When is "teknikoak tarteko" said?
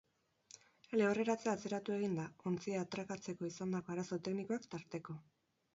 4.31-5.23